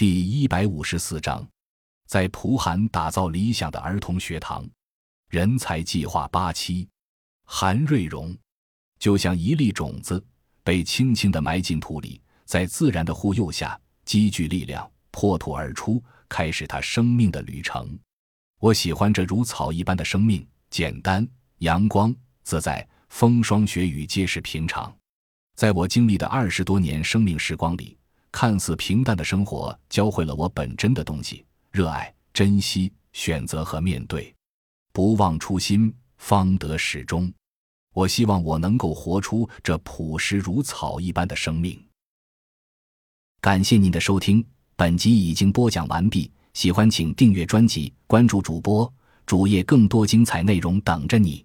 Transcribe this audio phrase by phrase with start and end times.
[0.00, 1.46] 第一百五十四章，
[2.06, 4.66] 在蒲韩打造理想的儿童学堂，
[5.28, 6.88] 人才计划八期。
[7.44, 8.34] 韩瑞荣，
[8.98, 10.24] 就像一粒种子，
[10.64, 17.98] 被轻轻地埋进土里，在自然的护佑下，积聚力量，破土而出，开始他生命的旅程。
[18.58, 21.28] 我喜欢这如草一般的生命，简单、
[21.58, 24.96] 阳光、自在，风霜雪雨皆是平常。
[25.56, 27.98] 在我经历的二十多年生命时光里。
[28.32, 34.34] 看似平淡的生活，教会了我本真的东西：热爱、珍惜、选择和面对。
[34.92, 37.32] 不忘初心，方得始终。
[37.92, 41.80] 我希望我能够活出这朴实如草一般的生命。
[43.40, 44.44] 感谢您的收听，
[44.76, 46.30] 本集已经播讲完毕。
[46.54, 48.92] 喜欢请订阅专辑，关注主播
[49.26, 51.44] 主页，更多精彩内容等着你。